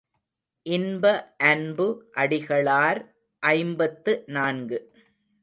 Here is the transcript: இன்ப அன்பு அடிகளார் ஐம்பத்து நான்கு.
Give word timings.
இன்ப 0.65 1.03
அன்பு 1.49 1.87
அடிகளார் 2.15 3.01
ஐம்பத்து 3.43 4.23
நான்கு. 4.27 4.79